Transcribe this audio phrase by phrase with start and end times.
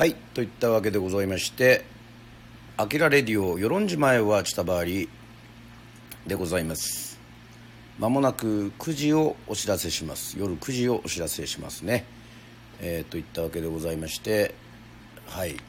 [0.00, 1.84] はいといったわけでございまして
[2.78, 5.10] 「あきらレディオ与論島へはちたばわり」
[6.26, 7.20] でございます。
[7.98, 10.38] まもなく9時をお知らせします。
[10.38, 12.06] 夜9時をお知らせしますね。
[12.80, 14.54] えー、といったわけでございまして
[15.26, 15.54] はい「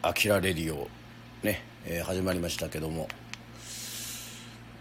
[0.00, 0.88] あきらレディオ
[1.42, 3.08] ね」えー、始まりましたけども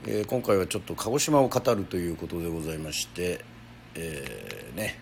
[0.10, 3.44] えー、今回はちょっと鹿児島を語るということでございまして、
[3.98, 4.96] えー、ね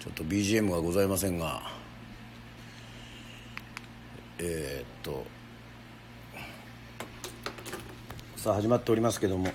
[0.00, 1.62] ちょっと BGM がございませんが
[4.38, 5.24] えー、っと
[8.36, 9.50] さあ始まっておりますけども。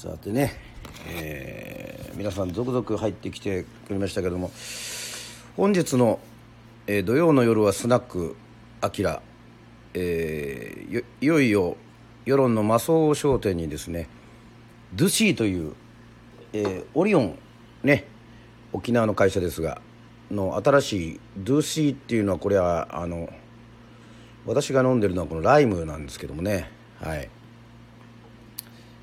[0.00, 0.54] さてね、
[1.08, 4.50] えー、皆さん続々入ってきてくれましたけども
[5.58, 6.20] 本日の、
[6.86, 8.34] えー、土曜の夜はスナック
[8.80, 9.20] あきら
[9.92, 11.76] えー、いよいよ
[12.24, 14.08] 世論の魔装商店にですね
[14.94, 15.74] ドゥシーという、
[16.52, 17.38] えー、オリオン
[17.82, 18.06] ね
[18.72, 19.80] 沖縄の会社ですが
[20.30, 23.28] の新しいドゥシーっていうのはこれはあの
[24.46, 26.70] 私が飲んでるのはこのライムなんですけどもね。
[27.00, 27.28] はい。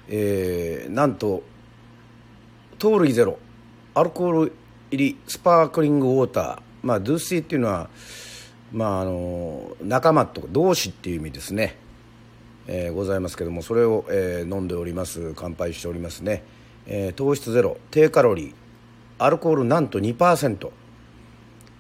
[0.10, 1.44] えー、なんと
[2.80, 3.38] 糖類ゼロ
[3.94, 4.54] アルコール
[4.90, 6.60] 入りスパークリングウォーター。
[6.82, 7.90] まあドゥシーっていうのは
[8.72, 11.78] まあ、あの仲間とか同志っていう意味ですね、
[12.68, 15.34] えー、ございますけどもそれを、えー、飲んでおります。
[15.36, 16.44] 乾杯しておりますね、
[16.86, 17.78] えー、糖質ゼロ。
[17.92, 18.54] 低カロリー。
[19.20, 20.70] アルコールなんと2%、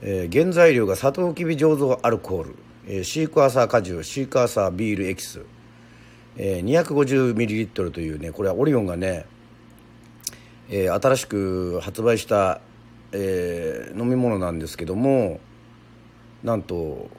[0.01, 2.55] えー、原材料がサトウキビ醸造アルコール、
[2.87, 4.03] えー、シークワーサー果汁。
[4.03, 5.41] シークワーサービールエキス、
[6.37, 9.25] えー、250ml というねこれはオリオンがね、
[10.69, 12.61] えー、新しく発売した、
[13.11, 15.39] えー、飲み物なんですけども
[16.43, 17.09] なんと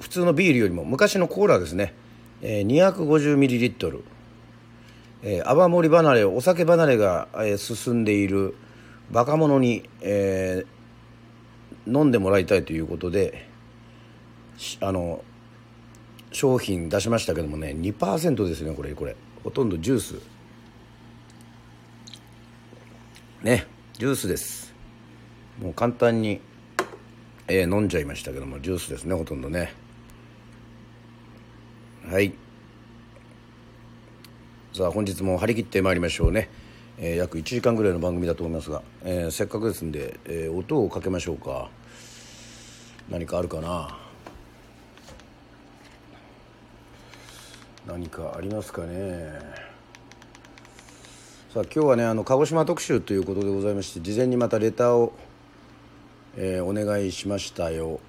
[0.00, 1.94] 普通のビールよりも昔のコーラですね、
[2.42, 4.02] えー、250ml、
[5.22, 8.56] えー、泡盛離れお酒離れが、えー、進んでいる
[9.12, 13.48] 若者に、えー、飲んでもらいたいということで
[14.80, 15.24] あの
[16.32, 19.16] 商品出しましたけどもね2%ですねこれこれ。
[19.42, 20.14] ほとんどジュース。
[23.42, 24.72] ねジュースです。
[25.60, 26.40] もう簡単に
[27.52, 29.72] えー、飲んじゃいましたけどもジュースですねほとんどね。
[32.10, 32.34] はい。
[34.72, 36.50] さあ本日も張り切ってまいりましょうね、
[36.98, 41.70] えー、約1時間ぐらいの番組だと思いますが、えー、せっかくですんで、えー、音をかけましょうか。
[43.08, 43.96] 何かあるかな？
[47.86, 49.38] 何かありますかね？
[51.54, 55.12] さあ今日はねあの鹿児島特集ということでございまして事前にまたレターを
[56.36, 58.00] えー、お願いしましたよ。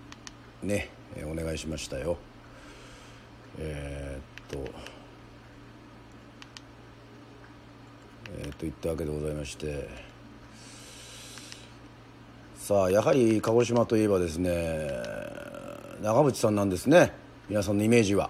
[0.63, 2.17] ね、えー、お願いしましたよ。
[3.63, 4.71] えー、っと
[8.39, 9.87] えー、といったわけでございまして。
[12.55, 14.87] さあやはり鹿児島といえばですね
[16.01, 17.11] 長渕さんなんですね。
[17.49, 18.29] 皆さんのイメージは。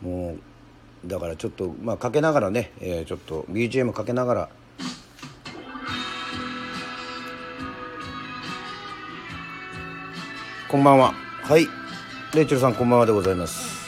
[0.00, 0.36] も
[1.04, 4.48] うだからちょっとまあかけながらね、えー、ちょっと BGM かけながら。
[10.68, 11.14] こんばんは。
[11.42, 11.85] はい。
[12.36, 13.86] レイチェルさんこんばんはでございます。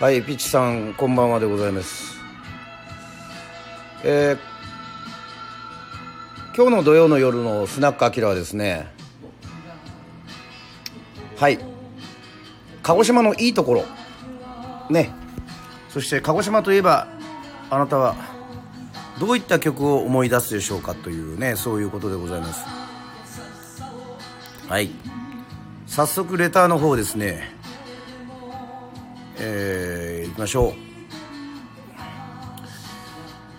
[0.00, 2.18] はいピッチさんこんばんはでございます。
[4.02, 4.38] えー、
[6.56, 8.90] 今日の土曜の夜のスナックアキラはですね
[11.36, 11.58] はい
[12.82, 13.84] 鹿児島のいいところ。
[14.88, 15.10] ね。
[15.90, 17.08] そして鹿児島といえば
[17.68, 18.16] あなたは
[19.18, 22.64] どういった曲を思い出すでしょうかというねそういうことでございます。
[24.66, 25.19] はい。
[25.90, 27.52] 早速レターの方ですね。
[29.38, 30.72] えー、いきましょ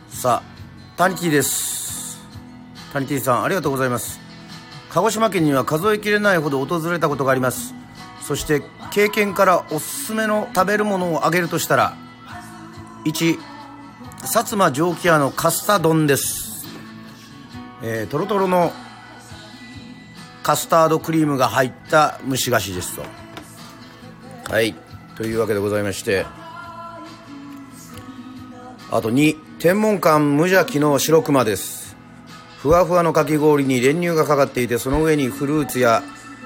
[0.09, 0.15] う。
[0.15, 2.21] さあタニティです。
[2.93, 4.21] タニティさんありがとうございます。
[4.91, 7.75] 鹿児島県には数えきれないほど訪れたことがあります。
[8.21, 11.97] そして経験からおすすめの食べるものをあげるとしたら
[13.03, 13.37] 1
[14.21, 16.65] 薩摩蒸気屋のカスタ丼です、
[17.81, 18.71] えー、トロトロの
[20.43, 23.03] カスタードクリームが入った蒸し菓子ですと。
[24.51, 24.75] はい。
[25.15, 26.25] というわけでございまして。
[28.91, 31.95] あと2天文館無邪気の白熊です。
[32.57, 36.03] ふわふわのかき氷に練乳がかかっていてその上にフルーツや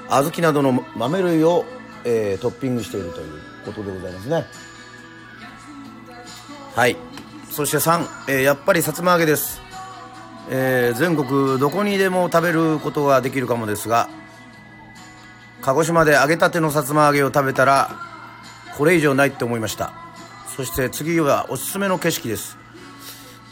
[0.08, 1.64] 小豆などの豆類を、
[2.04, 4.44] えー、トッピングしているということでございますね。
[6.74, 6.96] はい。
[7.50, 9.65] そして3、えー、やっぱりさつま揚げです
[10.48, 14.08] えー、全国どこにでも食べることができるかもですが
[15.60, 17.96] 鹿児島で揚げたてのさつま揚げを食べたら
[18.76, 19.92] これ以上ないって思いました。
[20.54, 22.56] そして次はおすすめの景色です。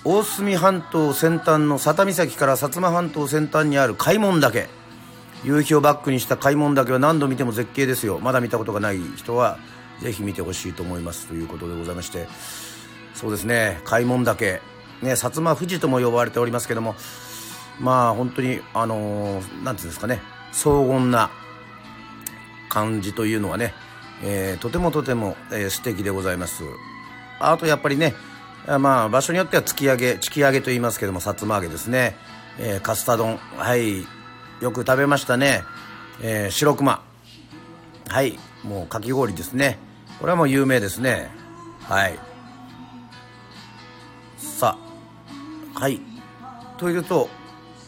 [0.05, 4.69] 大隅半島先端の佐多岬から薩摩半島先端にある開門岳。
[5.44, 8.20] 夕日をバックにした開門岳は何度見ても絶景ですよ。
[8.20, 9.58] まだ見たことがない人は
[10.00, 12.29] ぜひ見てほしいと思いますということでございまして。
[13.14, 13.81] そうですね。
[13.85, 14.61] 開門岳。
[15.04, 16.96] ね薩摩富士とも呼ばれておりますけども
[17.78, 20.20] まあ本当にあのー、なんていうんですかね
[20.52, 21.30] 荘厳な
[22.68, 23.72] 感じというのはね、
[24.24, 26.64] えー、とてもとても、えー、素敵でございます。
[27.38, 28.14] あとやっぱりね
[28.66, 32.16] まあ場所によっては突き上げ突き上げと言いますけども薩摩揚げですね、
[32.58, 33.38] えー、カスタ丼。
[33.56, 34.06] はい。
[34.60, 35.62] よく食べましたね、
[36.22, 37.02] えー、白熊。
[38.08, 38.38] はい。
[38.62, 39.78] もうかき氷ですね。
[40.20, 41.30] これはもう有名ですね。
[41.82, 42.18] はい。
[45.75, 46.00] はい。
[46.79, 47.29] というと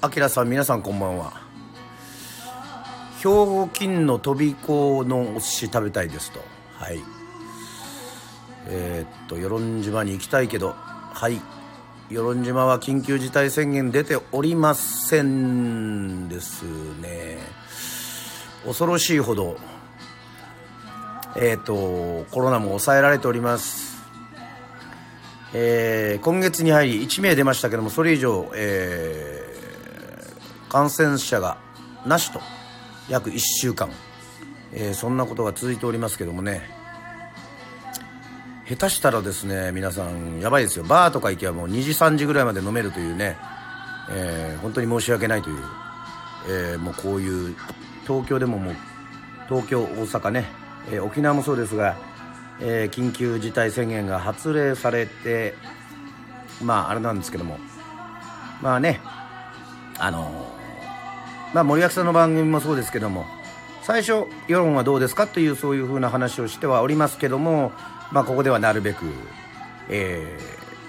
[0.01, 1.33] あきらさん皆さんこんばんは。
[3.19, 6.41] 兵庫金の飛び子のお寿司食べたいですと。
[6.75, 6.99] はい。
[8.69, 11.41] えー、っと与論島に行きたいけどはい。
[12.11, 16.65] 与論島は緊急事態宣言出ておりませんです
[17.01, 17.39] ね。
[18.65, 19.57] 恐ろしいほど
[21.37, 23.96] えー、っとコロナも抑えられております。
[25.59, 31.57] えー、今月に入り1名出ましたけどもそれ以上、えー、感染者が
[32.05, 32.43] なしと
[33.09, 33.89] 約1週間、
[34.75, 36.69] えー、そんなことが続いておりますけどもね。
[38.69, 40.85] 下手したらですね皆さんやばいですよ。
[40.85, 43.39] バーとか行けばもう2時3時ぐらいまで飲めるというね、
[44.11, 45.57] え、本当に申し訳ないという、
[46.75, 47.57] え、もうこういう
[48.07, 48.77] 東京でももう
[49.49, 50.47] 東京大阪ね、
[50.91, 51.97] え、沖縄もそうですが、
[52.61, 55.55] え緊急事態宣言が発令されて
[56.63, 57.59] まああれなんですけども。
[58.63, 59.01] まあね
[59.99, 60.51] あの
[61.53, 63.27] まあ森脇さんの番組もそうですけども
[63.83, 67.73] 最初世論はどうですかというそういうふうな話をしてはおりますけども
[68.13, 69.05] まあ、ここではなるべく、
[69.89, 70.39] え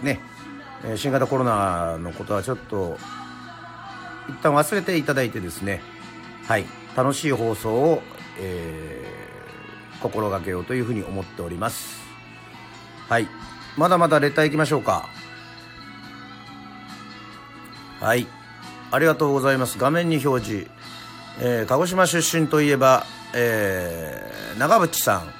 [0.01, 0.19] ー、ね、
[0.95, 2.97] 新型コロナのことはちょっと
[4.29, 5.81] 一旦忘れていただいてですね、
[6.45, 6.65] はい、
[6.95, 8.01] 楽しい放送を、
[8.39, 9.26] えー、
[10.01, 12.01] 心がけようというふうに思っております。
[13.09, 13.27] はい、
[13.77, 15.09] まだまだレター行きましょうか。
[17.99, 18.27] はい、
[18.91, 19.77] ありがとうございます。
[19.77, 20.67] 画面に表示。
[21.39, 23.05] えー、鹿児島出身といえば、
[23.35, 25.37] えー、長渕さん。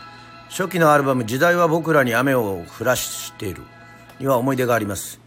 [0.50, 3.64] 初期のアルバム「時代は僕らに雨を降らしている」
[4.20, 5.20] には思い出があります、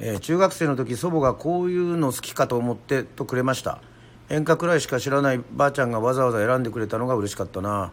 [0.00, 3.78] えー、中学生の時祖母がこういうの好きかと思ってとくれました
[4.28, 7.92] 演歌くらいしか知らないばあちゃんがわざわざ選んでくれたのが嬉しかったな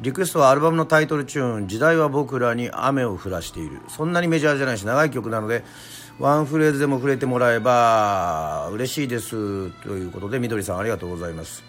[0.00, 5.64] リクエストはアルバムのタイトルチューン「時代は僕らに雨を降らしている」そんなにメジャーじゃないし長い曲なので
[6.18, 9.70] ワンフレーズでも触れてもらえば嬉しいです。
[9.82, 11.62] ということでみどりさんありがとうございます。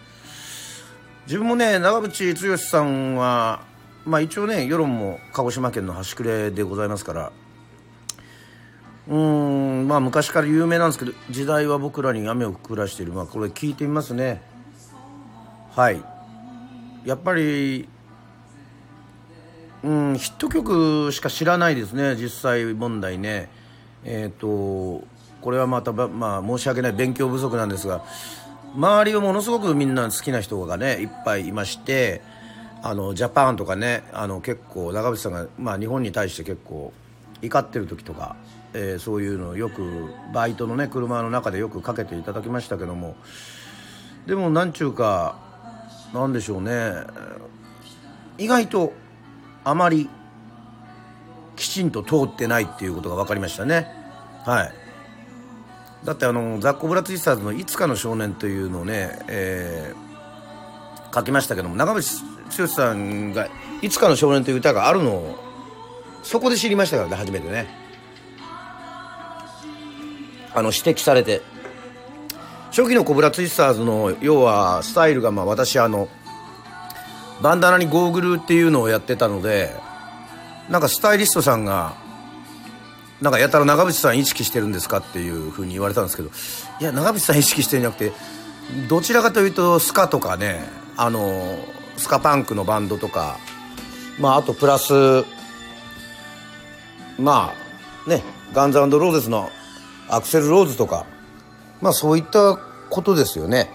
[1.25, 3.61] 自分もね長渕剛さんは
[4.05, 7.31] まあ一応ね世論も鹿児島県の端くれでございますから
[9.07, 13.13] うんまあ昔から有名なんですけど時代は僕らに雨を降らしている。
[13.13, 14.41] まあこれ聞いてみますね。
[15.75, 16.01] はい。
[17.05, 17.89] やっぱり
[19.83, 23.49] うんヒット曲しか知らないですね実際問題ね。
[24.05, 25.05] えっ、ー、と
[25.41, 28.03] これはまたまあ申し訳ない勉強不足なんですが
[28.75, 32.21] 周りをものすごくみんな好きな人がねいっぱいいまして
[32.81, 36.93] あのジャパンとかねあの結構長渕さんが、まあ、日本に対して結構
[37.41, 38.37] 怒ってる時とか、
[38.73, 43.15] えー、そういうのをよくバイトのね車の中でよくかけていただきましたけども
[44.27, 45.37] でもなんちゅうか
[46.13, 46.93] なんでしょうね。
[48.37, 48.93] 意外と
[49.63, 50.09] あまり
[51.55, 53.87] きちんと通ってないっていうことが分かりましたね。
[54.45, 54.73] はい。
[56.03, 62.23] だってあのザッコ・ブラツイスターズの「いつかの少年」というのをね、えー、書きましたけども長渕
[62.59, 63.47] 剛さんが
[63.81, 65.39] 「いつかの少年」という歌があるのを
[66.21, 67.67] そこで知りましたからね初めてね。
[70.55, 71.41] あの指摘されて。
[72.69, 76.09] 初期のコブラツイスターズの要はスタイルがまあ私あの
[77.43, 79.75] バンダナにゴーグルっていうのをやってたので
[80.69, 81.93] なんかスタイリストさんが
[83.21, 86.29] なんかやたら長渕さん意識してるんですかっていうふうに言われたんですけど
[86.79, 90.61] いや長渕さん意識してるんじゃなくてどちらかというとスカとかね
[90.95, 91.57] あの
[91.97, 93.37] スカパンクのバンドとか、
[94.19, 94.93] まあ、あとプラス
[97.19, 97.53] ま
[98.07, 98.23] あね
[98.53, 99.49] ガンズローゼスの
[100.07, 101.05] アクセル・ローズとか
[101.81, 102.57] まあそういった
[102.89, 103.69] ことですよね。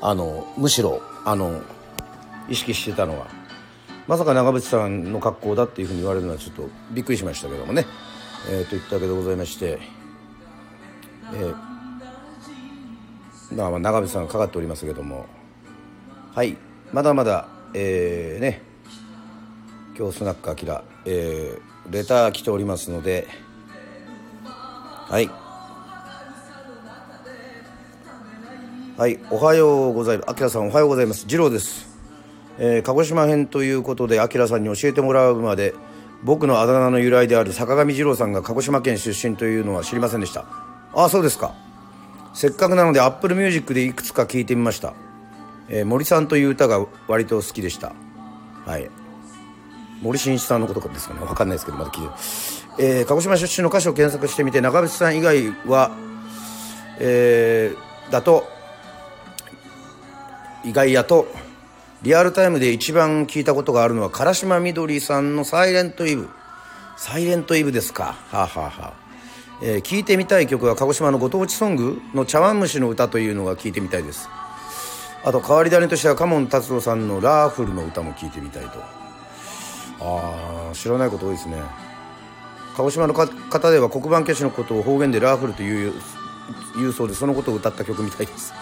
[0.00, 1.62] あのむしろあの
[2.48, 3.26] 意識してたのは。
[4.06, 7.84] まさか長渕さんの格好だっていうふうに言われるのはちょっとびっくりしましたけどもね、
[8.48, 9.80] えー、といったわけでございまして、
[11.34, 11.56] えー、
[13.56, 15.26] まあ長渕さんがかかっておりますけども。
[16.34, 16.56] はい。
[16.92, 18.62] まだまだえー、ね。
[19.98, 23.26] 今日スナックあきら、えー、レター来ておりますので。
[24.44, 25.28] はい。
[28.96, 29.18] はい。
[29.30, 30.30] おはようございます。
[30.30, 31.26] あきらさんおはようございます。
[31.26, 31.95] 次郎です、
[32.58, 35.74] えー鹿児島編ということであきらさんに教えてもらうまで
[36.22, 40.44] 僕のあだ名の由来である坂上二郎さんが鹿児島県出身というのは知りませんでした。
[40.94, 41.54] ああそうですか。
[42.32, 44.92] せっかくなのでアップルミュージックでいくつか聞いてみました、
[45.68, 47.92] えー森さんという歌が割と好きでした。
[48.64, 48.90] はい。
[50.02, 51.20] 森進一さんのことかですかね。
[51.20, 52.08] 分かんないですけどまだ聞い
[52.76, 55.90] てる、えー鹿児島出身の歌手を検索してみて長渕さん以外は
[56.98, 58.44] えーだと
[60.64, 61.26] 意外やと
[62.06, 66.28] リアルタイムで一番聞いたことがあるのは辛島美登里さんの「サイレントイブ」
[66.96, 68.14] サイレントイブですか。
[68.30, 68.92] はあ、ははあ。
[69.60, 74.28] えー聞いてみたい曲は鹿児島のご当地ソングの茶碗蒸しの歌というのが聞いてみたいです。
[75.24, 78.78] あと変わり種としては嘉門達夫さんの「ラーフル」の歌も聞いてみたいと。
[79.98, 81.60] ああ知らないこと多いですね。
[82.76, 85.92] 鹿児島の方では黒板消しのことを方言でラーフルという
[86.76, 88.54] 言うそうでそのことを歌った曲みたいです。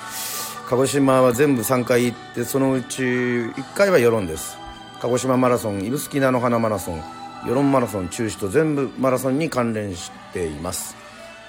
[0.74, 4.58] 鹿児島は全部3回行ってそのうち1回は与論です。
[5.00, 7.00] 鹿児島マラソン指宿菜の花マラソン
[7.46, 10.96] 世論マラソン中止と全部マラソンに関連しています。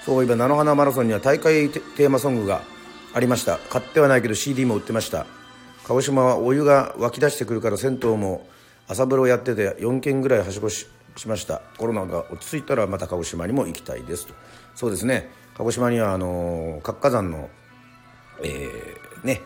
[0.05, 2.61] そういえば菜の花マラソンには大会テーマソングが
[3.15, 3.57] ありました。
[3.57, 5.25] 買ってはないけど CD も売ってました。
[5.85, 8.45] 鹿児島はお湯が湧き出してくるから銭湯も
[8.87, 11.63] 朝風呂やってて4軒ぐらいはしごししました。
[11.79, 14.35] コロナが落ち着いたらまた鹿児島にも行きたいですと。
[14.75, 15.31] そうですね。
[15.57, 17.49] 鹿児島にはあの活火山の
[18.43, 19.41] えーね、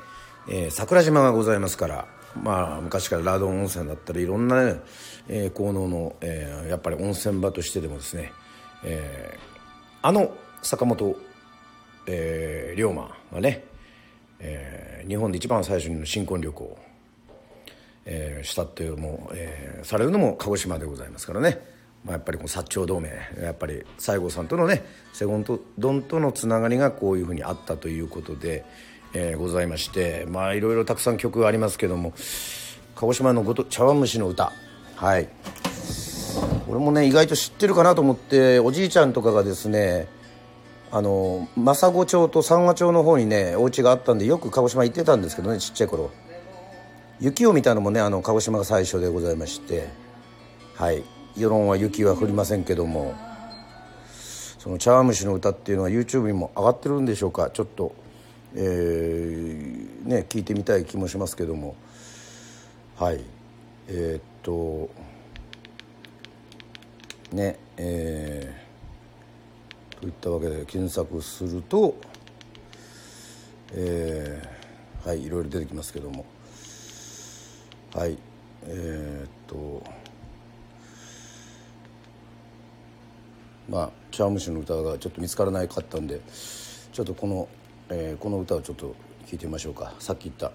[0.48, 2.08] えー桜島がございますから、
[2.44, 4.82] まあ、昔からラード温泉だったりいろんな、ね
[5.28, 8.32] えー効能の、えーやっぱり温泉場としてでもですね、
[8.84, 9.40] えー
[10.02, 11.16] あの坂本、
[12.08, 13.64] えー龍馬がね、
[14.40, 16.78] えー日本で一番最初の新婚旅行を、
[18.06, 21.60] えーしたっていうのも、えーされるのも鹿児島でございますからね、
[22.04, 23.10] まあ、やっぱりこの薩長同盟
[23.42, 24.84] やっぱり西郷さんとのね
[25.14, 28.66] セゴンとドンとのつながりがこういうふうにあったということで、
[29.14, 32.14] えーございましてまあいろいろたくさん曲ありますけども
[32.96, 34.52] 鹿児島のごと茶碗蒸しの歌。
[34.96, 35.30] はい。
[36.68, 40.08] 俺もね意外と知ってるかなと思っておじいちゃんとかがですね
[40.92, 46.12] あの政子町と三和町の方にねお家があったんでよく鹿児島行ってたんですけどねちっちゃい頃。
[47.20, 49.90] 雪を見たのもねあの鹿児島が最初でございまして。
[50.76, 51.04] はい。
[51.38, 53.14] 世論は雪は降りませんけども。
[54.60, 57.50] その茶碗蒸しの歌っていうのは YouTube にも上がってるんでしょうか？
[57.50, 57.96] ちょっと
[58.56, 61.76] えーね聞いてみたい気もしますけども。
[62.98, 63.22] はい。
[63.88, 64.90] えーっと
[67.36, 71.96] ねえーといったわけで検索すると
[73.74, 76.26] えーはいいろいろ出てきますけども。
[77.94, 78.18] はい。
[78.64, 79.84] えーっと
[83.70, 86.20] まあ茶碗蒸しの歌がちょっと見つからないかったんで
[86.92, 87.48] ちょっとこの、
[87.90, 88.96] えーこの歌をちょっと
[89.28, 89.94] 聞いてみましょうか。
[90.00, 90.52] さっき言った。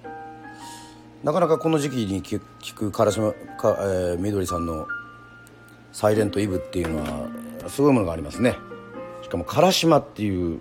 [1.23, 4.87] なかなかこの時期に聞く聞く唐島か、えーみどりさんの
[5.93, 7.29] 「サイレントイブ」っていうのは
[7.69, 8.57] すごいものがありますね。
[9.23, 10.61] しかも「唐島」っていう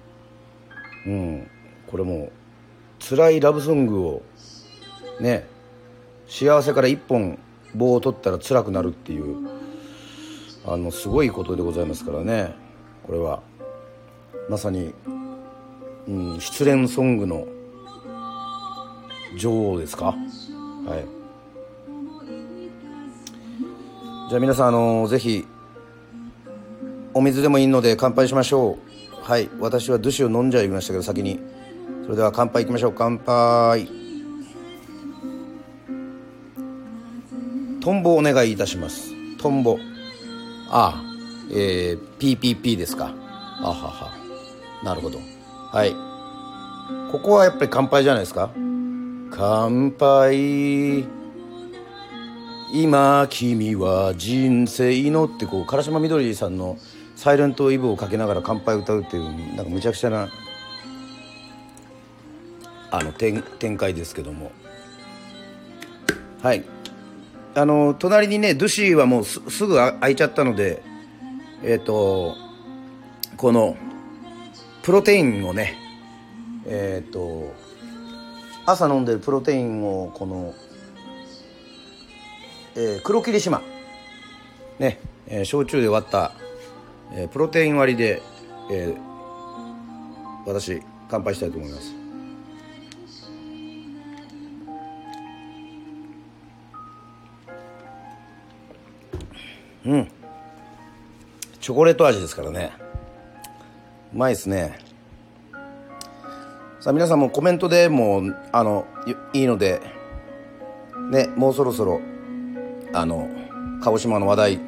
[1.06, 1.48] うん
[1.88, 2.32] これも
[3.00, 4.22] 辛いラブソングを
[5.20, 5.48] ね
[6.27, 7.38] 幸せから一本
[7.75, 9.48] 棒を取ったら辛くなるっていう
[10.65, 12.56] あのすごいことでございますからね。
[13.06, 13.42] これは
[14.50, 14.94] まさに、
[16.08, 17.48] うん、失恋ソングの
[19.38, 20.08] 女王ですか？
[20.08, 21.06] はい。
[24.30, 25.46] じゃあ皆さんあのぜひ
[27.14, 28.78] お水でもいいので乾杯しましょ
[29.22, 29.24] う。
[29.24, 29.50] はい。
[29.60, 31.40] 私はドゥシを飲んじゃいましたけど先に。
[32.04, 32.94] それでは乾杯いきましょう。
[32.98, 33.88] 乾杯。
[37.80, 39.12] トンボお願いいたします。
[39.38, 39.78] トンボ。
[40.70, 41.04] ああ
[41.52, 43.14] えー、PPP ですか。
[43.62, 44.12] あはは。
[44.84, 45.20] なるほど。
[45.74, 45.96] はい。
[47.12, 48.51] ここはやっぱり乾杯じゃないですか？
[49.32, 51.06] 乾杯
[52.72, 56.77] 今君は人生のってこう唐島みどりさんの
[57.15, 59.24] 「サイレントイブ」をかけながら乾杯歌うっていう
[59.56, 60.30] なんかむちゃくちゃな
[62.92, 64.51] あの展展開ですけども
[66.44, 66.63] はい
[67.56, 70.84] あの隣にねドゥシーはもうすすぐ開いちゃったので
[71.63, 72.36] えっ、と
[73.38, 73.77] この
[74.84, 75.78] プロテインをね
[76.66, 77.54] えっ、と
[78.66, 80.54] 朝飲んでるプロテインをこの、
[82.75, 83.62] えー黒霧島。
[84.80, 86.34] ね、えー焼酎で割った、
[87.13, 88.22] えープロテイン割りで、
[88.72, 89.13] えー
[90.46, 91.96] 私乾杯したいと思います。
[99.86, 100.08] うん。
[101.62, 102.83] チョコレート味ですからね。
[104.13, 104.77] うまいですね。
[106.79, 108.86] さあ皆さんもコメントでもうあの
[109.34, 109.82] いいので
[111.12, 112.01] ねもうそろそろ
[112.91, 113.29] あの
[113.82, 114.60] 鹿児島の話題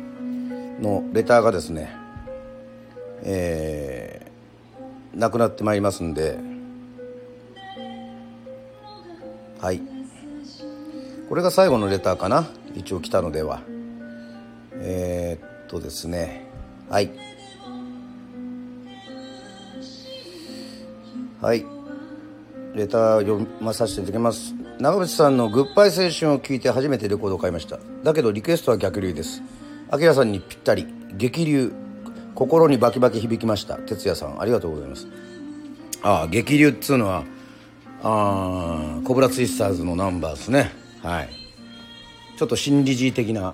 [0.82, 2.06] のレターがですね
[3.28, 6.38] えー、なくなってまいりますんで。
[9.60, 9.82] はい。
[11.28, 12.48] これが最後のレターかな。
[12.76, 13.62] 一応来たのでは。
[14.74, 16.46] えー、っとですね。
[16.88, 17.10] はい。
[21.46, 21.64] はい。
[22.74, 24.56] レター読まさせていただきます。
[24.80, 27.78] 長渕さんの「グッバイ青春」を聞いて初めてレコードを買いました。
[28.04, 29.44] だけどリクエストは逆流です。
[29.96, 30.88] 明さんにぴったり。
[31.16, 31.72] 激流。
[32.34, 33.76] 心にバキバキ響きました。
[33.76, 35.06] 哲也さんありがとうございます。
[36.02, 37.24] ああ激流っつうのは
[38.02, 40.72] あコブラツイスターズのナンバーですね。
[41.04, 41.30] はい。
[42.40, 43.54] ちょっと新理事的な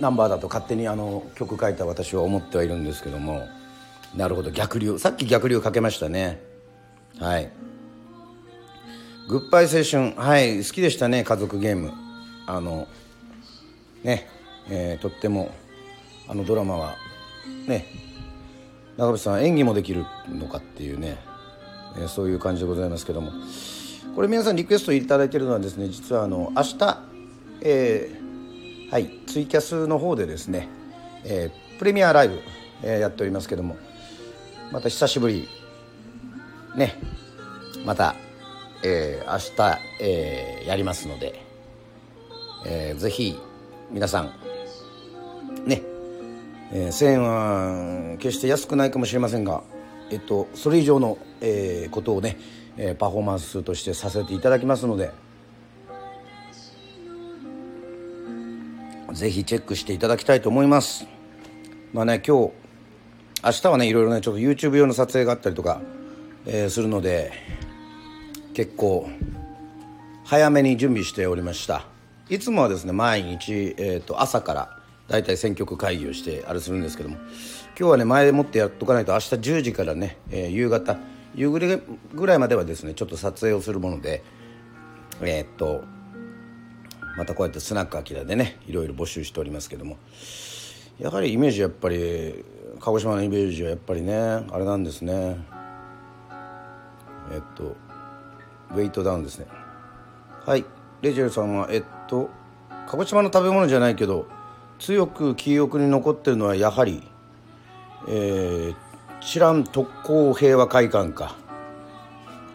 [0.00, 3.46] ナンバーだと勝手にあの曲書いた私は思ってはいるんですけども。
[4.16, 4.50] なるほど。
[4.50, 4.98] 逆流。
[4.98, 6.47] さっき逆流かけましたね。
[7.20, 7.50] はい。
[9.28, 11.92] グッバイ青春はい好きでしたね家族ゲーム。
[12.46, 12.88] あの
[14.02, 14.28] ね
[14.70, 15.50] えー、とっても
[16.28, 16.96] あのドラマは。
[17.66, 17.86] ね。
[18.96, 21.18] 長渕さん演技もできるのかっていうね、
[21.96, 23.32] えー、そういう感じでございますけども。
[24.14, 27.02] これ皆さんリクエスト頂いてるのはですね実はあの明日、
[27.62, 30.68] えー、はいツイキャスの方でですね、
[31.24, 32.40] えー、プレミアライブ、
[32.82, 33.76] えー、やっておりますけども。
[34.70, 35.48] また久しぶり
[36.78, 36.94] ね
[37.84, 38.14] また、
[38.82, 41.42] えー、明日、えー、やりますので、
[42.66, 43.38] えー、ぜひ
[43.90, 44.32] 皆さん
[45.66, 45.82] ね、
[46.72, 49.62] えー、1000円は決して安くないかもしれませんが、
[50.10, 52.38] えっと、それ以上の、えー、ことをね、
[52.76, 55.12] えー、パフォーマンスとしてさせていただきますので
[59.12, 61.06] ぜひチェックしていただきたいと思います。
[61.92, 62.52] まあね今日
[63.42, 65.80] 明日はねいろいろねちょっと YouTube 用の撮影があったりとか、
[66.50, 67.30] えー、するので
[68.54, 69.08] 結構
[70.24, 71.84] 早めに準備しておりました。
[72.30, 77.16] いつもはですね毎日、えーと、朝から大体選曲会議をしてあれするんですけども
[77.78, 80.98] 今日はね前もってやっとかないと明日10時からね、えー、夕方
[81.34, 81.80] 夕暮れ
[82.12, 84.22] ぐらいまではですねちょっと撮影をするもので
[85.22, 85.84] えー、っと
[87.16, 89.96] またこうやってスナックアキラでねいろいろ募集しておりますけども
[90.98, 92.44] やはりイメージやっぱり
[92.80, 95.57] 鹿児島のイメージはやっぱりねあれなんですね。
[97.32, 97.76] えっと
[98.72, 99.46] ウェイトダウンですね。
[100.44, 100.64] はい。
[101.02, 102.30] レジェルさんはえっと
[102.88, 104.26] 鹿児島の食べ物じゃないけど
[104.78, 107.02] 強く記憶に残ってるのはやはり
[108.06, 108.74] えー、
[109.20, 111.34] 知らん特攻平和会館か。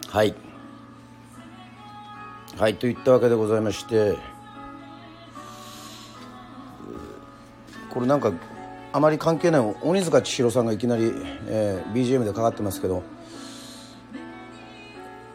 [0.08, 0.34] はい。
[2.58, 4.16] はいといったわけでございまして
[7.90, 8.32] これなんか
[8.92, 11.12] あまり関係ない鬼塚千尋さんがいきなり、
[11.48, 13.02] えー、BGM でかかってますけど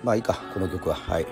[0.03, 0.95] まあいいかこの曲は。
[0.95, 1.27] はい。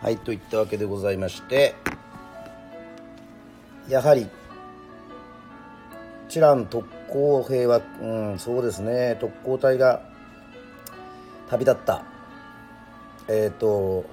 [0.00, 1.76] はいといったわけでございまして
[3.88, 4.28] やはり
[6.28, 9.16] 知らん特攻兵はうんそうですね。
[9.20, 10.02] 特攻隊が
[11.48, 12.04] 旅立った。
[13.28, 14.04] えっ、ー、と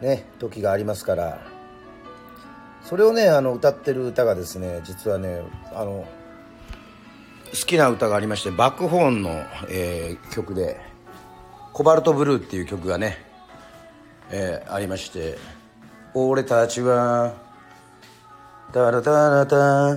[0.00, 1.56] ね時がありますから。
[2.86, 5.42] それをねあの歌ってる歌がですね実はね
[5.74, 6.06] あの
[7.50, 9.30] 好きな歌がありましてバックホーンの、
[9.68, 10.80] えー、曲で
[11.72, 13.18] 「コバルトブルー」っていう曲がね、
[14.30, 15.38] えー、ありまして
[16.14, 17.34] 「俺たちは
[18.72, 19.96] タラタラタ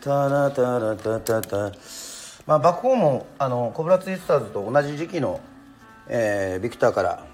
[0.00, 1.72] タラタラタタタ」
[2.46, 5.40] まあバックホーンもあのコブラツイスターズと同じ時期の、
[6.08, 7.26] えー、ビクターから、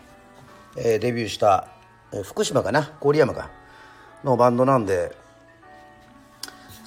[0.77, 1.68] えー、デビューした、
[2.12, 3.51] えー、福島かな郡山か
[4.25, 5.22] のバンドなんで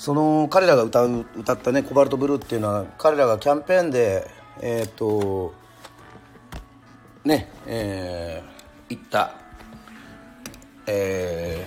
[0.06, 4.30] その彼らが歌う歌ったね「コバルトブルー」っていうのは彼らがキャンペーンで
[4.62, 5.52] えっ、ー、と
[7.24, 9.32] ねえー、行った。
[10.86, 11.65] え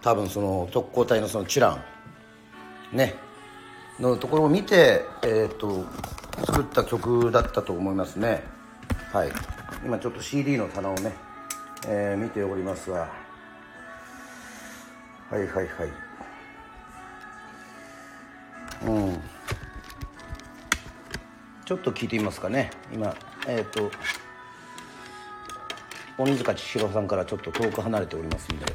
[0.00, 1.70] ー、多分その特攻隊のそのチラ
[2.92, 2.96] ン。
[2.96, 3.16] ね。
[3.98, 5.84] のところを見てえっ、ー、と
[6.46, 8.44] 作った曲だったと思いますね。
[9.12, 9.32] はい。
[9.84, 11.12] 今ちょっと CD の棚をね、
[11.88, 13.10] えー、見ておりますが。
[15.30, 16.11] はいはいはい。
[18.86, 19.22] うん。
[21.64, 22.70] ちょっと聞いてみますかね。
[22.92, 23.16] 今
[23.46, 23.90] えっ、ー、と
[26.18, 28.66] 鬼塚千尋さんからちょっと遠く離れておりますんで。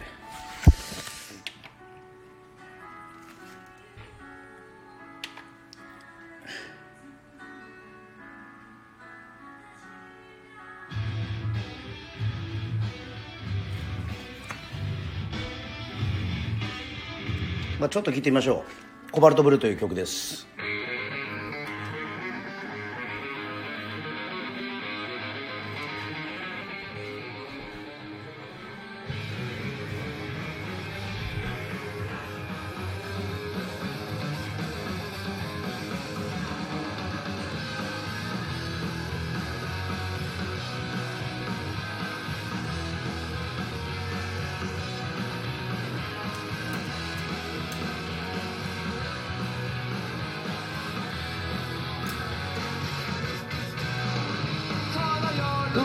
[17.80, 18.72] まあ、ちょっと聞いてみましょう
[19.18, 20.48] 「コバルトブルー」という曲です。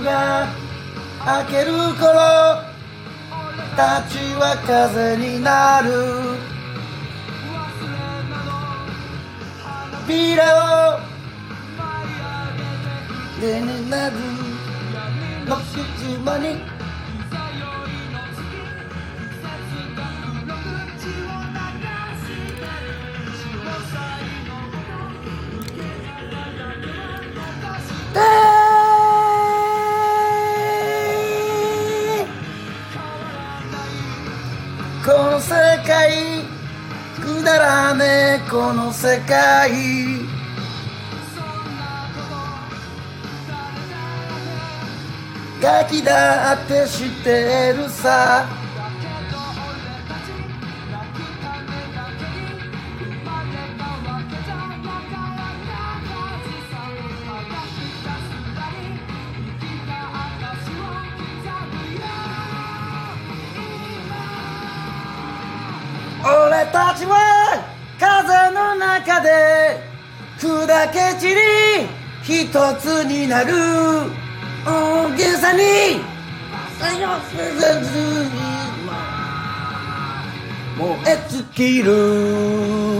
[0.02, 0.48] が
[1.24, 2.72] 明ける頃
[3.76, 5.90] たちは風になる。
[10.08, 11.00] ビラを
[13.40, 14.16] 手になる。
[15.46, 16.71] の口間に
[39.22, 39.70] この世界
[45.60, 48.46] ガキだって知ってるさ。
[66.24, 67.41] 俺たちは
[69.04, 69.80] 中で
[70.38, 71.40] 砕け散り
[72.22, 72.46] 一
[72.80, 73.52] つになる
[74.64, 75.62] 大げさに。
[80.78, 82.91] 燃え尽きる。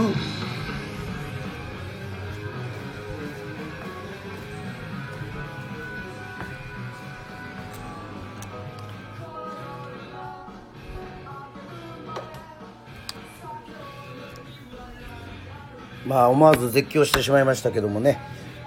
[16.13, 18.19] まあ思わず絶叫してしまいましたけどもね、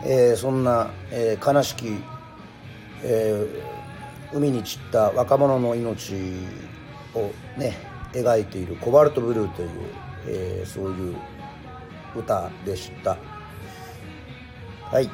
[0.05, 1.87] えーそんな、えー悲しき、
[3.05, 6.13] えー海に散った若者の命
[7.15, 7.77] をね
[8.13, 9.71] 描いている「コバルトブルー」という、
[10.27, 11.17] えーそういう
[12.17, 13.17] 歌でした。
[14.91, 15.09] はい、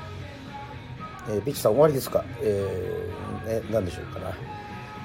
[1.29, 2.25] えーピッチさん終わりですか？
[2.41, 4.33] えー、ね、何でしょうかな。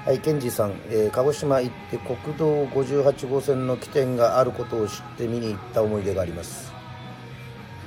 [0.06, 6.67] はい、ケンジさん、えー鹿児島行って国道58号線の起点があることを知って見に行った思い出があります。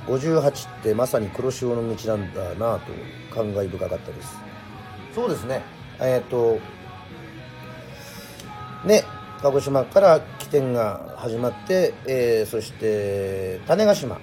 [0.06, 2.92] 58ってまさに黒潮の道なんだなと
[3.34, 4.36] 感慨深かったです。
[5.14, 5.62] そうですね。
[6.00, 6.58] えっ、と
[8.84, 9.04] ね
[9.42, 14.20] 鹿児島から起点が始まって、えーそして種子島、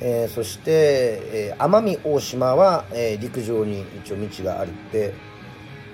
[0.00, 5.14] えーそして、えー奄美大島は、えー陸上に一応道があって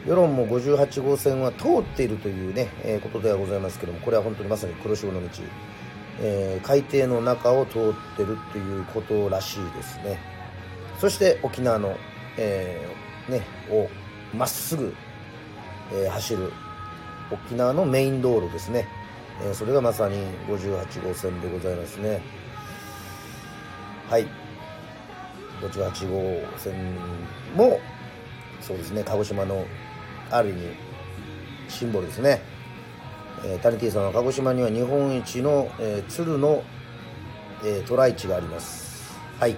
[0.07, 5.29] 世論も58号線は通っているというね、えーことではございますけどもこれは本当にまさに黒潮の道、
[6.20, 10.18] えー海底の中を通ってるということらしいですね。
[10.98, 11.96] そして沖縄の、
[12.37, 13.88] えーねを
[14.37, 14.94] まっすぐ、
[15.92, 16.52] えー走る
[17.30, 18.88] 沖縄のメイン道路ですね、
[19.42, 20.16] えそれがまさに
[20.48, 22.20] 58号線でございますね。
[24.09, 24.26] はい。
[25.61, 26.74] 58号線
[27.54, 27.80] も
[28.61, 29.66] そうですね鹿児島の
[30.30, 30.62] ある意味
[31.68, 32.42] シンボルですね、
[33.44, 36.62] えータニティさんは鹿児島には日本一の、えー鶴の、
[37.64, 39.18] えー渡来地があります。
[39.38, 39.57] はい、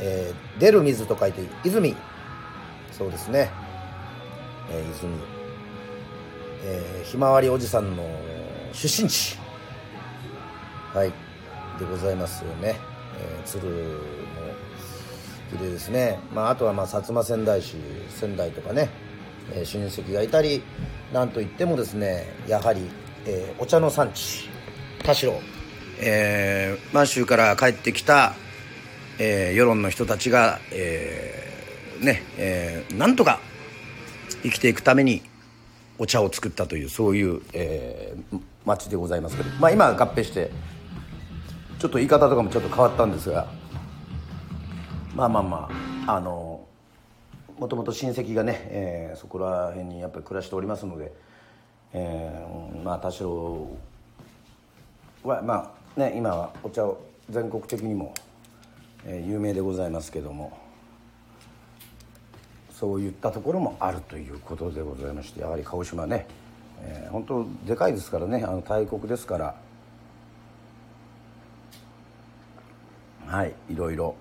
[0.00, 1.94] えー出る水と書いて泉。
[2.90, 3.50] そうですね、
[4.70, 5.14] えー泉、
[6.64, 8.04] えーひまわりおじさんの
[8.72, 9.38] 出身地。
[10.94, 11.12] はい。
[11.78, 12.76] でございますよね、
[13.20, 13.70] えー鶴も
[15.50, 17.76] 綺麗ですね、まあ、あとはまあ薩摩仙台市
[18.10, 18.88] 仙台とかね、
[19.52, 20.62] えー親戚がいたり
[21.12, 22.82] なんといってもですねやはり、
[23.26, 24.48] えーお茶の産地
[25.02, 25.32] 田代、
[26.00, 28.34] えー満州から帰ってきた、
[29.18, 33.40] えー世論の人たちが、えーねえーなんとか
[34.42, 35.22] 生きていくために
[35.98, 40.50] お茶を作ったというそういう、えー町でございますけど、まあ、今合併して
[41.78, 43.46] ちょっと言い方とかもちょっと変わったんですが。
[45.14, 45.70] まあまあま
[46.06, 46.57] ああの
[47.58, 51.12] もともと親戚がね、えーそこら辺にやっぱり暮らしておりますので、
[51.92, 53.68] えーまあ田代
[55.24, 58.14] はまあね今はお茶を全国的にも、
[59.04, 60.56] えー有名でございますけども
[62.70, 66.26] そういったところもあるということでございましてやはり鹿児島ね、
[66.80, 69.56] えー本当でかいですからねあの大国ですから
[73.26, 74.14] はいいろいろ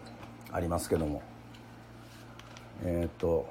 [0.51, 1.21] ありますけども。
[2.83, 3.47] えー、っと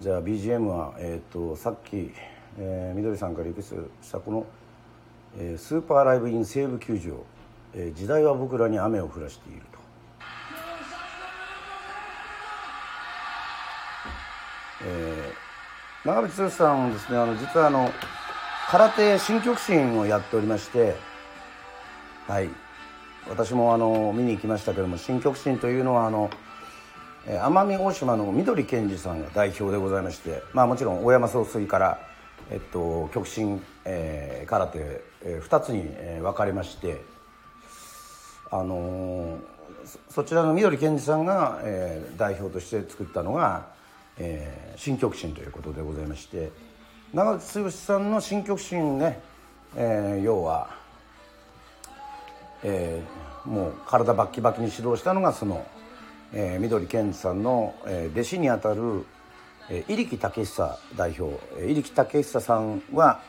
[0.00, 2.12] じゃあ BGM は、えー、っとさっき、
[2.58, 4.46] えー、みどりさんからリクエストしたこの、
[5.36, 7.24] えー「スーパーライブ・イン西武球場、
[7.74, 9.78] えー、時代は僕らに雨を降らしている」と。
[14.80, 17.90] えー、長渕剛さんはですねあの実はあの
[18.70, 20.94] 空手新曲心をやっておりまして
[22.28, 22.48] はい
[23.28, 26.30] 私もあの見に行きましたけども新曲心というのはあの
[27.26, 32.00] 奄美大島の緑健二さんが代表でございましてまあもちろん大山総帥から
[32.50, 37.02] えっと極真、えー、空手、えー、2つに、えー、分かれまして
[38.50, 39.40] あのー、
[40.08, 43.66] そちらの緑健二さんが、えー、代表として作ったのが、
[44.16, 46.50] えー、新極真ということでございまして
[47.12, 49.20] 長津剛さんの新曲心ね、
[49.76, 50.70] えー、要は、
[52.62, 55.66] えー、もう体バッキバキに指導したのがその、
[56.32, 59.06] えー、緑健二さんの、えー、弟子にあたる、
[59.70, 63.20] えー、入木武久代表、えー、入木武久さんは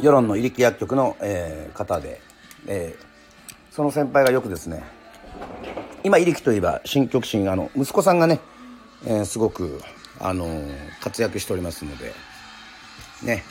[0.00, 2.20] 世論の入木薬局の、えー、方で、
[2.66, 4.82] えー、その先輩がよくですね
[6.04, 8.40] 今入木といえば新曲心あの息子さんがね、
[9.06, 9.80] えー、すごく
[10.18, 10.46] あの
[11.00, 12.12] 活躍しておりますので
[13.22, 13.44] ね。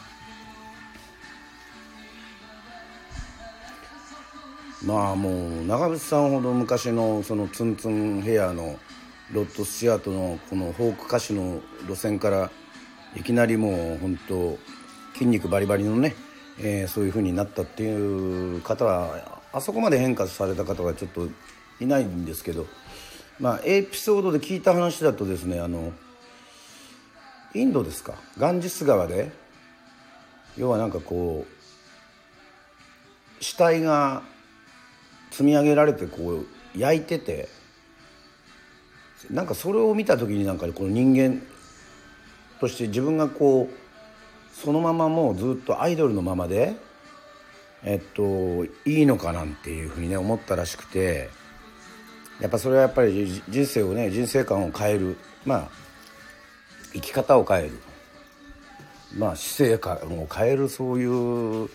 [4.84, 8.80] まあもう長渕さんほど昔のそのツンツンヘアの
[9.32, 12.50] ロッド・スチュアートのこのフォーク歌手の路線から
[13.15, 14.58] いきなりもう本当
[15.13, 16.15] 筋肉バリバリのね、
[16.60, 21.28] えー、そういう風になったっていう方はあそこまで変化された方はちょっと
[21.80, 22.65] いないんですけど
[23.39, 25.94] まあエピソードで聞いた話だとですねあの
[27.54, 28.15] インドですか？
[28.38, 29.32] ガンジス川で
[30.58, 34.24] 要はなんかこう死体が
[35.32, 36.46] 積み上げられてこう
[36.78, 37.48] 焼いてて
[39.30, 41.41] なんかそれを見た時になんかこの人間
[42.60, 46.76] として自分がこうそのままもうずっとアイドルのままで
[47.84, 51.30] えっといいのかなんていうふうにね思ったらしくて
[52.39, 55.70] やっぱそれはやっぱり人生をね人生観を変えるまあ
[56.94, 57.72] 生き方を変える
[59.17, 61.70] まあ姿勢観を変えるそういう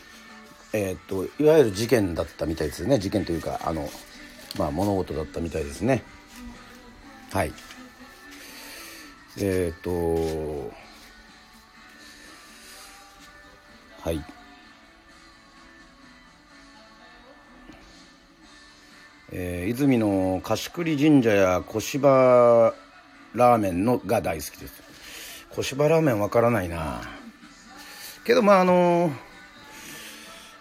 [0.77, 2.99] えー、っといわゆる事件だったみたいですね。
[2.99, 3.89] 事件というかあの
[4.59, 6.03] まあ物事だったみたいですね。
[7.33, 7.53] はい。
[9.39, 10.73] えー、っと
[14.03, 14.25] はい。
[19.33, 22.73] えー、泉の貸栗神社や小芝
[23.35, 24.83] ラーメンのが大好きです。
[25.51, 27.03] 小芝ラーメンわからないな。
[28.25, 29.11] けどまああの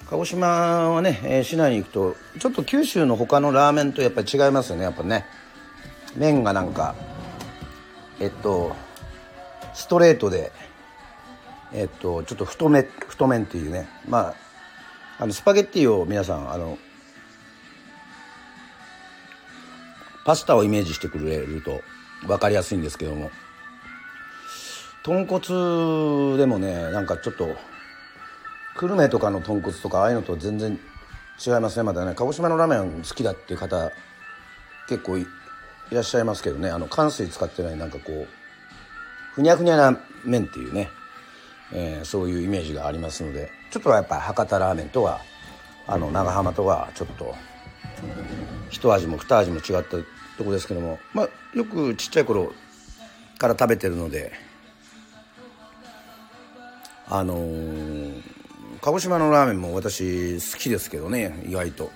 [0.09, 5.25] 鹿児島はね、えー、市内に行くとちょっと九州の他のラーメンとやっぱり違いますよねやっぱね。
[6.15, 6.95] 麺がなんか
[8.19, 8.75] えっと
[9.73, 10.51] ストレートで
[11.73, 13.87] えっとちょっと太め太麺っていうね。
[14.07, 14.35] まあ
[15.17, 16.77] あのスパゲッティを皆さんあの
[20.25, 21.81] パスタをイメージしてくれると
[22.27, 23.31] 分かりやすいんですけども。
[25.03, 27.55] 豚骨でもねなんかちょっと
[28.77, 30.79] 久留米とかの豚骨とかああいうのと全然
[31.45, 32.13] 違いますねまだね。
[32.15, 33.91] 鹿児島のラーメン好きだっていう方
[34.87, 35.25] 結構い
[35.91, 36.69] らっしゃいますけどね。
[36.69, 38.27] あの乾水使ってないなんかこう
[39.33, 40.89] ふにゃふにゃな麺っていうね、
[41.73, 43.49] えー、そういうイメージがありますので。
[43.75, 45.19] ちょっとやっぱ博多ラーメンとは
[45.85, 47.35] あの長浜とはちょっと
[48.69, 49.97] 一味も二味も違った
[50.37, 50.97] とこですけども。
[51.13, 52.53] まあよくちっちゃい頃
[53.37, 54.31] から食べてるので
[57.09, 58.34] あのー、
[58.85, 61.89] 鹿児島のラーメンも私好きですけどね意外と。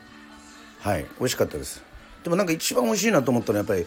[0.79, 1.83] はい美味しかったです。
[2.23, 3.85] でもなんか一番美味しいなと思ったのはやっぱり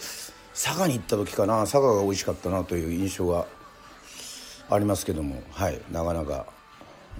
[0.54, 3.46] 佐賀に行った時かな佐賀が美味しかったなという印象が
[4.70, 5.42] ありますけども。
[5.50, 6.46] はいなかなか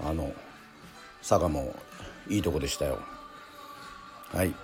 [0.01, 0.31] あの
[1.19, 1.75] 佐賀も
[2.29, 2.99] いいとこでしたよ。
[4.31, 4.55] はい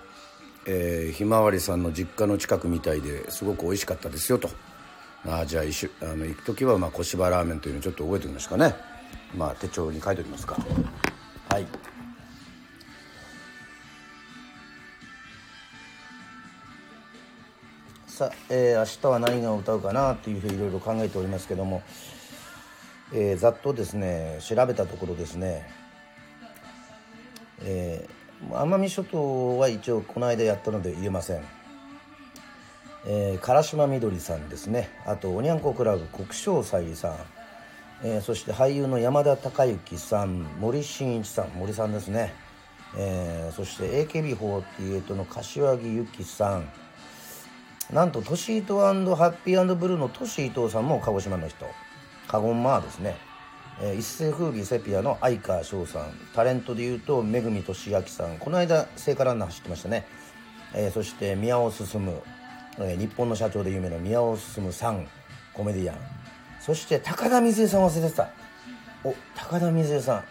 [0.67, 4.49] えー、ひまわりさんの実家の近くみたいですごく美味しかったですよと。
[5.25, 8.73] あじゃあ一緒あの行く時はまあ小芝ラーメンというのをちょっと覚えておきますかね。
[9.36, 10.55] まあ手帳に書いておきますか。
[11.60, 11.67] い。
[18.08, 21.84] さあ、えー、明日は何が歌うかなっていうふうにいろいろ考えておりますけども、
[23.13, 25.72] えー、ざっとですね調べたところですね、
[27.62, 31.43] えー、奄美諸島は一応この間やったので言えません。
[33.08, 34.89] えー、唐島みどりさんですね。
[35.06, 37.15] あとおにゃんこクラブ国生さゆりさん、
[38.01, 42.33] えー、そして俳優の山田孝之さん森進一さん森さんですね。
[42.97, 46.69] えー、そして AKB48 の柏木由紀さん。
[47.93, 48.79] なんとトシート
[49.15, 51.65] ハッピーブルーのトシ伊藤さんも鹿児島の人。
[52.27, 53.17] カゴンマーですね、
[53.81, 56.13] えー、一世風靡セピアの相川翔さん。
[56.33, 58.38] タレントでいうとめぐみとしあきさん。
[58.38, 60.05] この間聖火ランナー走ってましたね、
[60.73, 61.88] えー、そして宮尾進、
[62.77, 65.05] えー、日本の社長で有名な宮尾進さん。
[65.53, 66.18] コメディアン。
[66.69, 68.29] そして高田水江さん忘れてた。
[69.03, 70.23] お高田水江さん。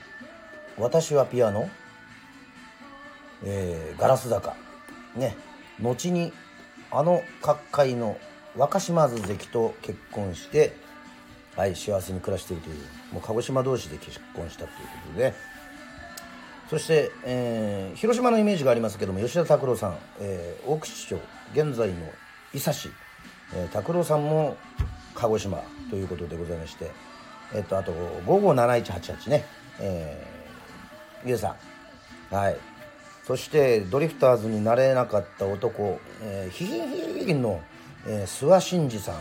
[0.80, 1.68] 私はピアノ。
[3.42, 4.54] えー、ガラス坂。
[5.16, 5.36] ね。
[5.80, 6.32] 後に
[6.92, 8.16] あの各界の
[8.56, 10.76] 若島津関と結婚して、
[11.56, 12.76] はい、幸せに暮らしているという
[13.14, 14.74] もう鹿児島同士で結婚したというこ
[15.14, 15.34] とで。
[16.70, 21.18] そして、えー、広島のイメージがありますけども吉田拓郎さん、えー、大口町
[21.52, 21.94] 現在の
[22.54, 22.90] 伊佐市、
[23.56, 24.56] えー、拓郎さんも
[25.18, 26.90] 鹿児島ということでございまして、
[27.54, 27.92] えっと、あと
[28.24, 29.44] 午後7188ね、
[29.80, 31.56] えー、ゆうさ
[32.30, 32.34] ん。
[32.34, 32.56] はい。
[33.26, 37.60] そしてドリフターズになれなかった男、えー、ヒヒンヒヒの、
[38.06, 39.12] えー、諏訪真二さ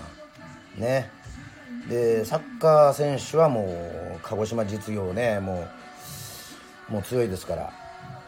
[0.78, 1.10] んね
[1.90, 3.66] でサッカー選手はも
[4.16, 5.68] う鹿児島実業ねも
[6.90, 7.74] うもう強いですから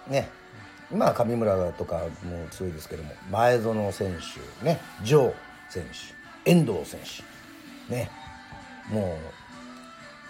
[0.10, 0.30] ね
[0.92, 4.18] 今は上村とかも強いですけども前園選
[4.60, 5.34] 手ね城
[5.70, 5.84] 選
[6.46, 7.39] 手遠藤選手
[7.90, 8.10] ね。
[8.90, 9.04] もう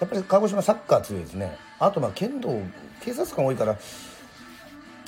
[0.01, 1.57] やっぱり鹿児島サッカー強いですね。
[1.79, 2.61] あとまあ剣道
[3.01, 3.77] 警察官多いから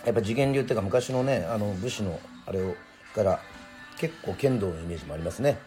[0.06, 2.76] やっぱ次元流っていうか昔のねあの武士のあれを
[3.14, 3.40] から
[3.98, 5.60] 結構剣道のイメージもありますね、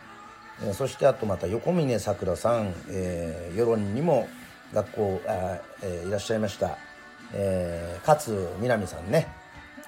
[0.62, 4.28] えー、そしてあとまた横峯さくらさん、えー、世論にも
[4.72, 6.78] 学校あ、えー、いらっしゃいました、
[7.32, 9.28] えー、勝みなみさんね、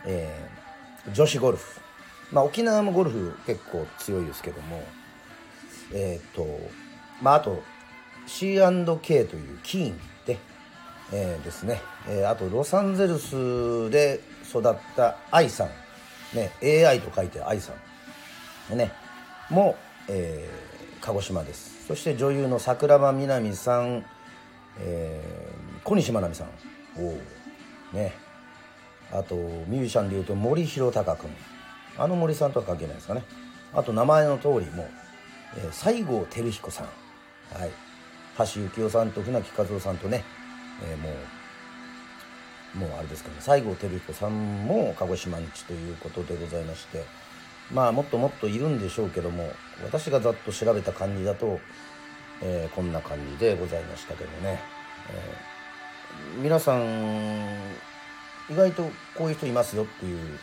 [0.05, 1.81] えー、女子ゴルフ。
[2.33, 4.83] まあ沖縄もゴルフ結構強いですけども。
[5.93, 6.43] えっ、と
[7.23, 7.63] まああと
[8.27, 10.39] C&K というキーンで、
[11.13, 15.69] えー、ですね、えー、あとロサンゼルスで育った愛さん、
[16.37, 17.73] ね、AI と書いて愛さ
[18.73, 18.93] ん、ね、
[19.51, 19.77] も、
[20.09, 21.87] えー、鹿児島です。
[21.87, 24.05] そして女優の桜庭みなみさん、
[24.81, 27.05] えー、小西真奈美さん。
[27.05, 28.13] おね。
[29.13, 31.31] あとミュージシャンでいうと森弘隆君
[31.97, 33.23] あの森さんとは関係ないですかね。
[33.73, 34.89] あと名前の通りも、
[35.57, 36.89] えー、西郷輝彦さん。
[37.53, 37.71] はい。
[38.39, 40.25] 橋幸夫さんと船木和夫さんとね、
[40.85, 41.13] えー、もう
[42.77, 47.05] もうあれですけど西郷輝彦さんも鹿児島日ということでございまして
[47.73, 49.51] まあもっともっといるんでしょうけども
[49.83, 51.59] 私がざっと調べた感じだと、
[52.43, 54.61] えー、こんな感じでございましたけどね、
[55.11, 57.57] えー、皆さん
[58.51, 58.83] 意外と
[59.17, 60.39] こういう人いますよっていう、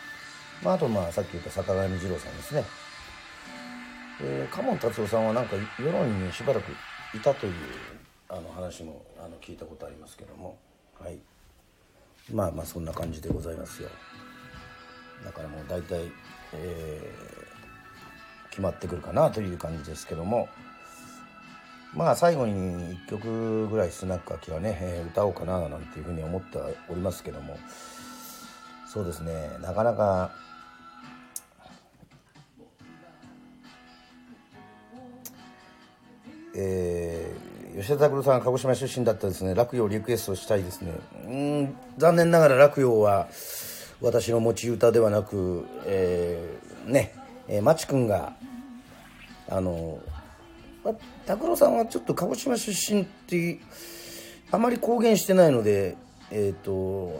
[0.64, 2.66] まあ、あとまあさっき言った坂上二郎さんですね、
[4.22, 6.72] えー、鴨達夫さんはなんか世論にしばらく
[7.14, 7.54] いたという
[8.30, 10.58] あの話もあの聞いたことありますけども。
[11.00, 11.18] はい。
[12.32, 13.90] まあまあそんな感じでございますよ。
[15.24, 16.12] だからもう大体、
[16.54, 20.50] えー、決まってくるかなという感じですけども。
[21.94, 26.58] まあ最後に1曲ぐらいスナック秋はね、えー、歌おうかななんていうふうに思って
[26.90, 27.58] おりますけども。
[28.88, 29.58] そうですね。
[29.62, 30.32] なかなか
[36.56, 39.56] えー吉田拓郎さん鹿児島出身だったですね。
[39.56, 40.94] 落葉リクエストしたいですね。
[41.26, 43.28] うん残念ながら落葉は
[44.00, 47.16] 私の持ち歌ではなく、えー、ね、
[47.48, 48.36] えー、まち君が
[49.50, 50.00] あの
[51.26, 53.60] 拓郎さんはちょっと鹿児島出身って
[54.52, 55.98] あまり公言してないので
[56.30, 57.20] えっ、ー、と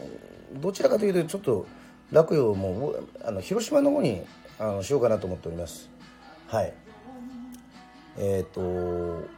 [0.60, 1.66] どちらかというとちょっと
[2.12, 2.94] 落葉も
[3.24, 4.22] あの広島の方に
[4.60, 5.90] あのしようかなと思っております。
[6.46, 6.72] はい。
[8.18, 9.28] えっ、ー、と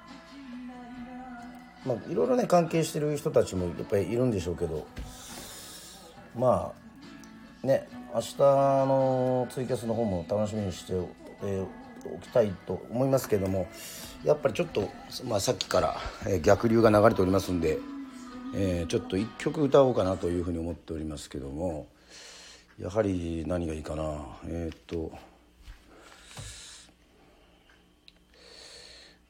[1.84, 4.86] まあいろいろね関係してる人たちもやっぱりいるんでしょうけど
[6.36, 6.72] ま
[7.64, 11.08] あね明日のツイキャスの方も楽しみにしてお
[12.20, 13.68] きたいと思いますけども
[14.24, 14.90] やっぱりちょっと、
[15.24, 15.96] まあ、さっきから、
[16.26, 17.78] え逆流が流れておりますんで、
[18.56, 21.86] えー、ちょっと一曲歌おうかなというふうに思っておりますけども
[22.80, 24.18] やはり何がいいかな。
[24.46, 25.10] えっ、と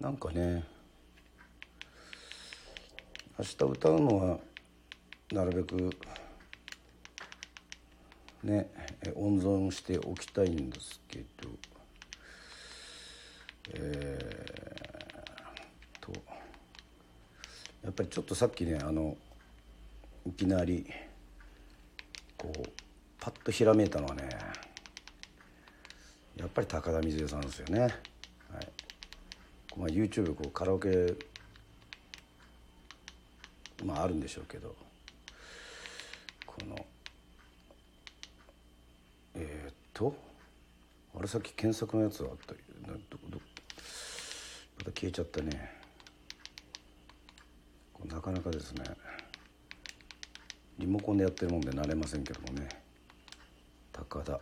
[0.00, 0.62] なんかね
[3.38, 4.38] 明日歌うのは
[5.32, 5.90] なるべく
[8.42, 8.70] ね
[9.14, 11.48] 温存しておきたいんですけど
[13.74, 16.12] えー、と
[17.82, 19.16] やっぱりちょっとさっきねあの
[20.26, 20.86] いきなり
[22.36, 22.68] こう
[23.18, 24.28] パッとひらめいたのはね
[26.36, 28.15] やっぱり高田水江さんですよね。
[29.76, 31.14] まあ、YouTube こうカラオケ
[33.84, 34.74] まああるんでしょうけど
[36.46, 36.86] この
[39.34, 40.16] えっと
[41.14, 42.54] あれさっき検索のやつがあった
[42.90, 43.40] などど
[44.78, 45.72] また消えちゃったね。
[48.04, 48.84] なかなかですね。
[50.78, 52.68] リモコンでやってるもんで慣れませんけどもね。
[53.92, 54.38] 高田。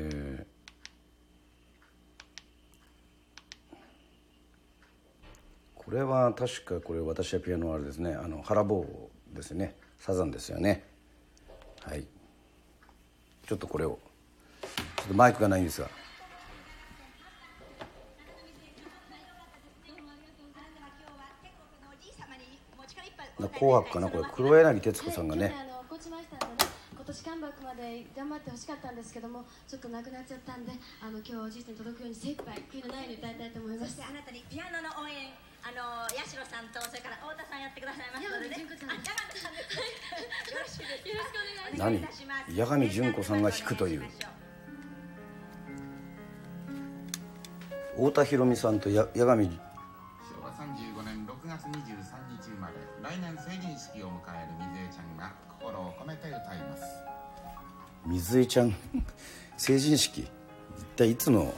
[0.00, 0.46] えー。
[5.74, 8.14] これは確かこれ私はピアノあれですね。
[8.14, 8.86] あの原坊
[9.34, 9.74] ですね。
[9.98, 10.84] サザンですよね。
[11.82, 12.06] はい。
[13.46, 13.98] ちょっとこれを。
[14.62, 15.88] ちょっとマイクがないんですが。
[23.54, 24.24] 紅白かなこれ。
[24.32, 25.67] 黒柳徹子さんがね。
[27.58, 33.98] 年カムバックまで頑張ってほしかったんですけどもちょっとなくなっちゃったんであの今日おじいちゃんに届くように精一杯悔いのないように歌いたいと思います。
[33.98, 38.62] そしてあなたにピアノの応援あの八代さんとそれから太田さんやってくださいますのでね。
[38.62, 39.58] 山口純子さんあ山口さん。
[39.58, 42.54] ですよろしいですよろしくお願いします。
[42.54, 42.54] 何？
[42.54, 44.06] 八神純子さんが弾くという。
[47.98, 49.50] 太田裕美さんとや八神。
[49.50, 52.74] 昭和35年6月23日生まれ。
[53.02, 57.17] 来年成人式を迎える水江ちゃんが心を込めて歌います
[58.10, 58.74] 水江ちゃん。
[59.58, 60.20] 成人式。
[60.22, 60.28] 一
[60.96, 61.52] 体いつの？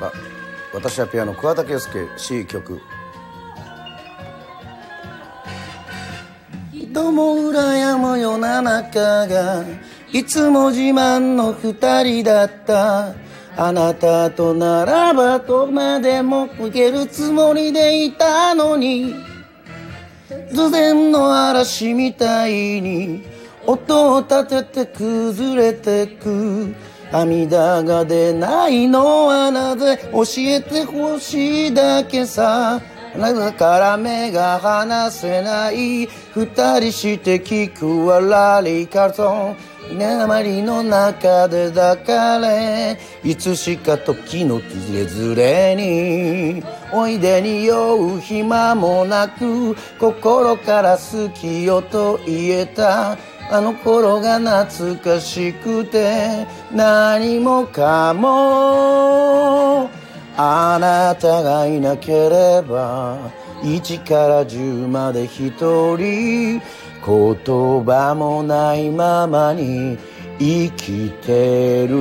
[0.00, 0.10] あ
[0.74, 1.32] 私はピアノ。
[1.32, 2.08] 桑田佳祐。
[2.16, 2.80] C 曲。
[6.72, 9.64] 人も羨む世の中が
[10.12, 13.14] いつも自慢の二人だった。
[13.56, 19.14] あなたとならばとまでも受けるつもりでいたのに。
[20.52, 23.22] 突然の嵐みたいに
[23.66, 26.74] 音を立てて崩れてく。
[27.12, 32.80] 涙が出ないのはなぜ教えてほしいだけさ。
[33.14, 36.06] だから目が離せない。
[36.34, 39.56] 二人して聞くわラリカルソン
[40.42, 46.62] りの中で抱かれいつしか時のずれずれに
[46.92, 53.16] おいでに酔う暇もなく心から好きよと言えた。
[53.50, 59.90] あの頃が懐かしくて何もかも。
[60.36, 63.18] あなたがいなければ
[63.62, 65.50] 1から10まで一
[65.96, 66.62] 人
[67.04, 69.98] 言葉もないままに
[70.38, 71.96] 生きてる。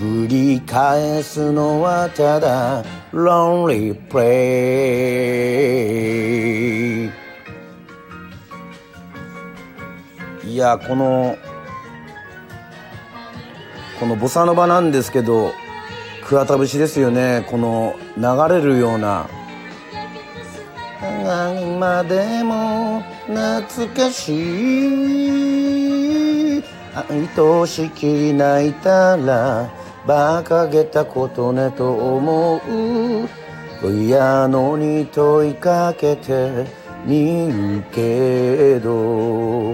[0.00, 2.82] 繰り返すのはただ
[3.12, 4.70] Lonely Play
[10.46, 11.36] いやこの
[13.98, 15.52] このボサノバなんですけど
[16.24, 17.44] 桑田節ですよね。
[17.50, 18.22] この流
[18.54, 19.28] れるような
[21.80, 24.34] 今でも懐かし
[26.58, 26.62] い
[26.94, 27.26] 愛
[27.66, 29.70] しき泣いたら
[30.04, 32.60] 馬鹿げたことねと思う。
[33.80, 36.66] ピアノに問いかけて
[37.06, 39.72] みるけど。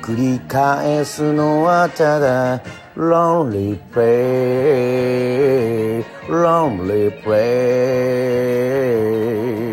[0.00, 2.62] 繰り返すのはただ
[2.96, 9.65] Lonely play Lonely play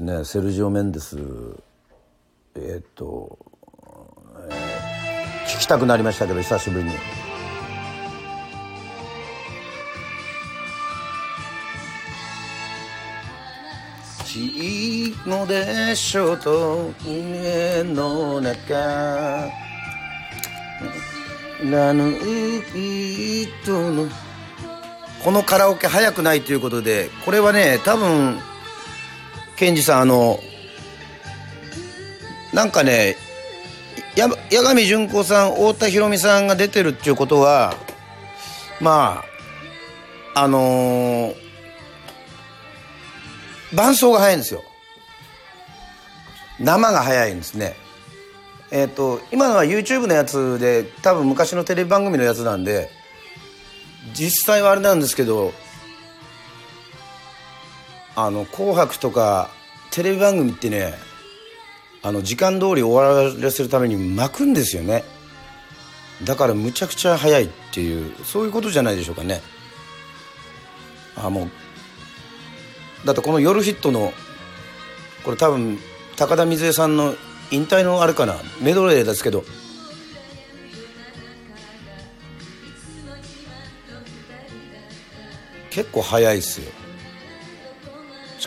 [0.00, 1.18] すねセルジオ・メンデス。
[2.54, 3.38] えっと、
[4.50, 4.80] えー
[5.50, 6.92] 聞きたくなりましたけど久しぶりに。
[14.24, 19.50] ちいのでしょうと家の中。
[21.64, 22.14] なぬ
[22.72, 24.08] 人の。
[25.24, 28.38] このカラオケ早くないということでこれはね多分
[29.60, 30.40] ケンジさんあの
[32.54, 33.14] なんかね
[34.16, 37.74] や八神純子さん太田裕美さんが出てるっていうことは
[38.80, 39.22] ま
[40.34, 41.50] ああのー
[43.72, 44.64] 伴奏が早いんですよ。
[46.58, 47.76] 生が早いんですね。
[48.72, 52.90] えっ、と今のは YouTube のやつで多分昔のテレビ番組のやつなんで
[54.12, 55.52] 実際はあれなんですけど
[58.16, 59.50] あの「紅白」とか
[59.90, 60.94] テレビ番組ってね
[62.02, 65.04] あの時間通り終わらせるために巻くんですよね。
[66.24, 69.40] だからむちゃくちゃ早いっていうそういうことじゃないでしょうかね。
[71.16, 74.12] あもうだってこの夜ヒットの
[75.24, 75.78] これ多分
[76.16, 77.14] 高田水江さんの
[77.50, 78.36] 引退のあれかな。
[78.60, 79.44] メドレーですけど。
[85.70, 86.70] 結構早いっすよ。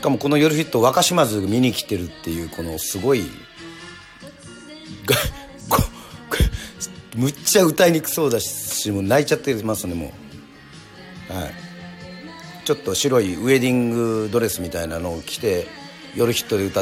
[0.04, 3.24] かもこの夜ヒット若島津見に来てるっていうこのすごい
[7.16, 10.12] むっちゃ歌いにくそうだしもう泣いちゃってますねも
[11.30, 11.34] う。
[11.34, 11.54] はい。
[12.66, 15.68] ちょっと白いウェディングドレスみたいなのを着て
[16.16, 16.82] 夜ヒットで歌